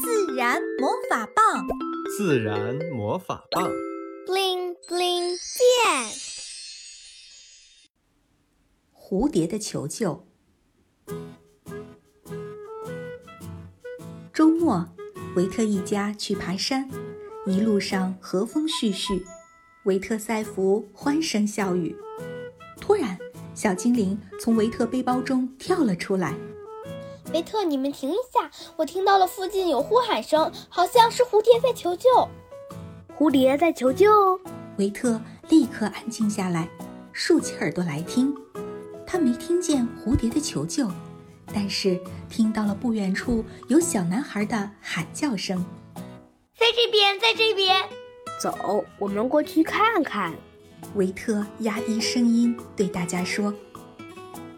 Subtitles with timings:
[0.00, 1.66] 自然魔法棒，
[2.16, 3.68] 自然魔法棒
[4.26, 6.12] ，bling bling 变。
[8.92, 10.24] 蝴蝶的求救。
[14.32, 14.88] 周末，
[15.34, 16.88] 维特一家去爬山，
[17.46, 19.20] 一路上和风煦煦，
[19.84, 21.96] 维特赛弗欢声笑语。
[22.80, 23.18] 突然，
[23.52, 26.36] 小精灵从维特背包中跳了出来。
[27.32, 28.50] 维特，你们停一下！
[28.76, 32.08] 我听到了附近有呼喊声，好像是蝴蝶在求救。
[33.18, 34.06] 蝴蝶在求救！
[34.78, 36.68] 维特立刻安静下来，
[37.12, 38.34] 竖起耳朵来听。
[39.06, 40.88] 他没听见蝴蝶的求救，
[41.52, 42.00] 但是
[42.30, 45.64] 听到了不远处有小男孩的喊叫声。
[46.58, 47.86] 在这边，在这边！
[48.40, 50.32] 走，我们过去看看。
[50.94, 53.52] 维特压低声音对大家说。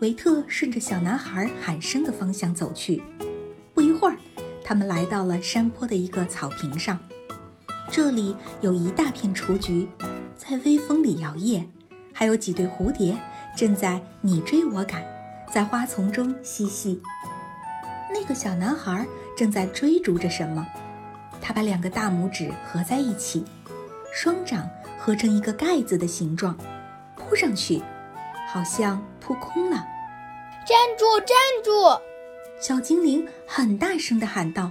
[0.00, 3.02] 维特顺着小男孩喊声的方向走去。
[3.72, 4.16] 不一会儿，
[4.64, 6.98] 他们来到了山坡的一个草坪上。
[7.90, 9.88] 这里有一大片雏菊，
[10.36, 11.64] 在微风里摇曳，
[12.12, 13.16] 还有几对蝴蝶
[13.56, 15.02] 正在你追我赶，
[15.52, 17.00] 在花丛中嬉戏。
[18.12, 20.66] 那个小男孩正在追逐着什么，
[21.40, 23.44] 他把两个大拇指合在一起，
[24.12, 26.56] 双掌合成一个盖子的形状，
[27.16, 27.82] 扑上去，
[28.54, 29.84] 好像扑空了。
[30.64, 31.04] 站住！
[31.26, 32.00] 站住！
[32.60, 34.70] 小精灵很大声地喊道。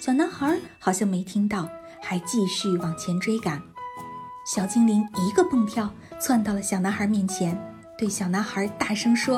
[0.00, 1.68] 小男孩好像没听到，
[2.02, 3.62] 还继续往前追赶。
[4.44, 7.56] 小精灵一个蹦跳，窜到了小男孩面前，
[7.96, 9.36] 对小男孩大声说：“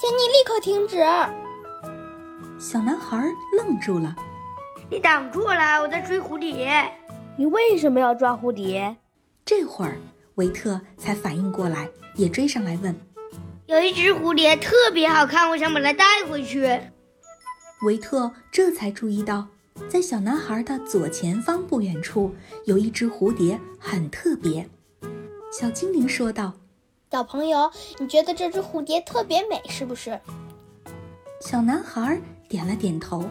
[0.00, 0.98] 请你立刻停止！”
[2.58, 3.24] 小男孩
[3.56, 4.16] 愣住了
[4.90, 6.92] ：“你挡住了，我在追蝴蝶。
[7.36, 8.96] 你为什么要抓蝴蝶？”
[9.46, 9.96] 这会儿，
[10.36, 12.94] 维特才反应过来，也追上来问。
[13.66, 16.80] 有一只蝴蝶特别好看，我想把它带回去。
[17.82, 19.48] 维特这才注意到，
[19.88, 24.68] 在小男孩的左前方不远处有一只蝴蝶，很特别。
[25.52, 26.52] 小精灵说道
[27.10, 30.18] ：“小朋友，你觉得这只蝴蝶特别美，是不是？”
[31.40, 33.24] 小男孩点了点头。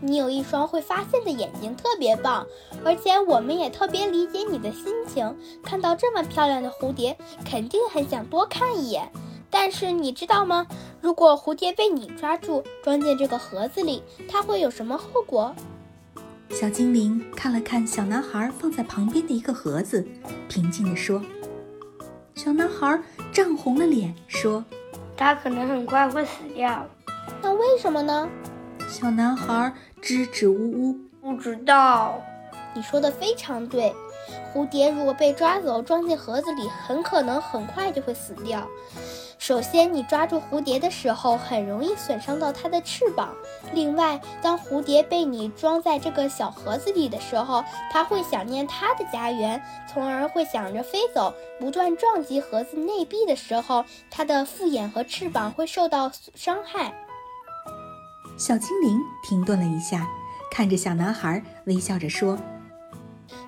[0.00, 2.46] 你有一双会发现的眼睛，特别棒，
[2.84, 5.36] 而且我们也特别理解你的心情。
[5.62, 9.10] 看到这么漂亮的蝴蝶，肯定很想多看一眼。
[9.50, 10.66] 但是你知道吗？
[11.00, 15.54] 如果蝴蝶被你抓住，装进这个盒子里，它会有什么后果？
[16.50, 20.06] 小精灵看了看小男孩放在旁边的一个盒子，
[20.48, 21.22] 平静地说
[22.34, 23.00] ：“小男孩
[23.32, 24.64] 涨红了脸，说，
[25.16, 26.86] 他可能很快会死掉。
[27.40, 28.28] 那为什么呢？”
[28.94, 32.22] 小男孩支支吾吾，不知道。
[32.74, 33.92] 你说的非常对。
[34.52, 38.64] 蝴蝶如果被抓走，装进盒子里，很可能很快就会死掉。
[39.36, 43.34] 首先，你抓住蝴蝶的时候，很容易损伤到它的翅膀。
[43.72, 49.60] 另外，当蝴蝶被你装在这个小盒子里的时候，它会想念它的家园，
[49.92, 51.34] 从而会想着飞走。
[51.58, 56.94] 不断撞击盒子内壁的时候，它的复眼和翅膀会受到伤害。
[58.36, 60.08] 小精灵停顿了一下，
[60.50, 62.38] 看着小男孩，微笑着说。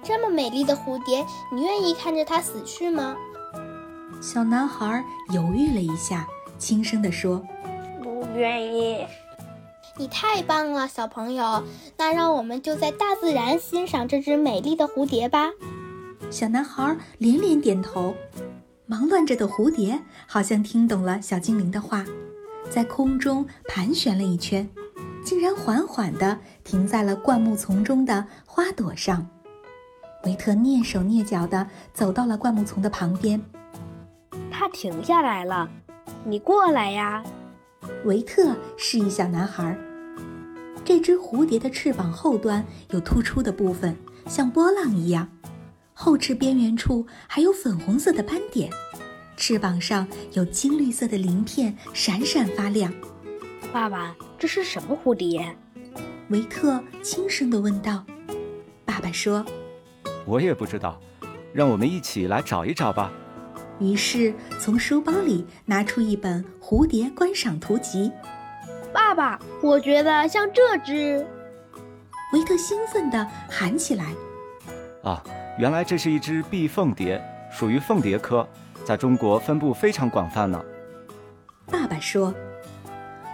[0.02, 3.16] 这么美丽的蝴蝶，你愿意看着它死去吗？
[4.22, 6.26] 小男孩犹豫了一下，
[6.58, 7.44] 轻声地说
[8.02, 9.04] ：“不愿意。”
[9.98, 11.62] 你太棒了，小朋友。
[11.96, 15.50] 那让我们就在大自然欣赏这只美丽的蝴蝶吧。
[16.30, 18.14] 小男孩连连点头。
[18.86, 22.04] 忙乱着的蝴蝶好像听懂了小精灵的话，
[22.70, 24.68] 在空中盘旋了一圈，
[25.24, 29.26] 竟然缓缓地停在了灌木丛中的花朵上。
[30.24, 33.40] 维特蹑手蹑脚地走到了灌木丛的旁边，
[34.50, 35.68] 他停下来了。
[36.24, 37.22] 你过来呀！
[38.04, 39.78] 维特示意小男孩。
[40.84, 45.28] 这只蝴蝶的翅膀后端有突出的部分，像波浪一样，
[45.94, 48.70] 后翅边缘处还有粉红色的斑点，
[49.36, 52.92] 翅膀上有金绿色的鳞片，闪闪发亮。
[53.72, 55.54] 爸爸，这是什么蝴蝶？
[56.30, 58.04] 维特轻声地问道。
[58.84, 59.44] 爸爸说。
[60.24, 60.98] 我也不知道，
[61.52, 63.12] 让我们一起来找一找吧。
[63.78, 68.10] 于是从书包里拿出一本蝴蝶观赏图集。
[68.92, 71.24] 爸爸，我觉得像这只。
[72.32, 74.06] 维特兴奋地喊起来
[75.04, 75.22] ：“啊，
[75.58, 77.22] 原来这是一只碧凤蝶，
[77.52, 78.48] 属于凤蝶科，
[78.86, 80.64] 在中国分布非常广泛呢。”
[81.66, 82.32] 爸爸说：“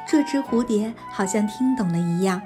[0.08, 2.40] 这只蝴蝶好像听懂了一样，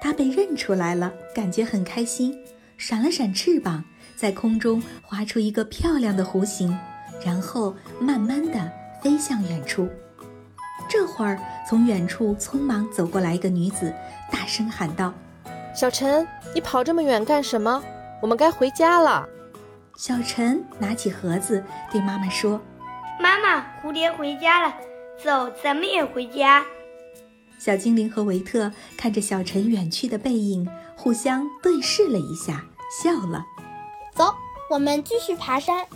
[0.00, 2.38] 它被认出来了，感觉很开心，
[2.78, 3.82] 闪了闪翅膀。”
[4.14, 6.78] 在空中划出一个漂亮的弧形，
[7.26, 8.70] 然后慢慢地
[9.02, 9.88] 飞向远处。
[10.88, 13.92] 这会儿，从远处匆忙走过来一个女子，
[14.30, 15.12] 大声喊道
[15.74, 16.24] ：“小陈，
[16.54, 17.82] 你跑这么远干什么？
[18.20, 19.28] 我们该回家了。
[19.96, 22.60] 小陈拿起盒子对妈妈说
[23.20, 24.74] ：“妈妈，蝴蝶回家了，
[25.22, 26.64] 走，咱们也回家。”
[27.60, 32.64] 小精灵和维特看着小陈远去的背影，互相对视了一下，
[33.02, 33.44] 笑了。
[34.14, 34.34] 走，
[34.70, 35.86] 我们继续爬山。